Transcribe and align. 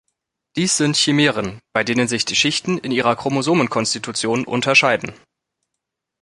Dies 0.55 0.77
sind 0.77 0.95
Chimären, 0.97 1.59
bei 1.73 1.83
denen 1.83 2.07
sich 2.07 2.25
die 2.25 2.35
Schichten 2.35 2.79
in 2.79 2.91
ihrer 2.91 3.15
Chromosomenkonstitution 3.15 4.45
unterscheiden. 4.45 5.13